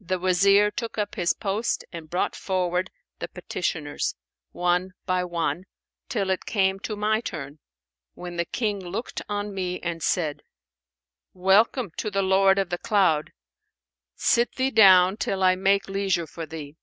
[0.00, 4.14] The Wazir took up his post and brought forward the petitioners,
[4.52, 5.64] one by one,
[6.08, 7.58] till it came to my turn,
[8.14, 10.44] when the King looked on me and said,
[11.34, 13.32] 'Welcome to the 'Lord of the Cloud'!
[14.14, 16.76] Sit thee down till I make leisure for thee.'